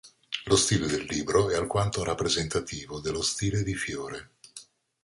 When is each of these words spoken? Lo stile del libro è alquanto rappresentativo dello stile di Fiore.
Lo 0.45 0.55
stile 0.55 0.87
del 0.87 1.03
libro 1.05 1.51
è 1.51 1.55
alquanto 1.55 2.03
rappresentativo 2.03 2.99
dello 2.99 3.21
stile 3.21 3.61
di 3.61 3.75
Fiore. 3.75 4.31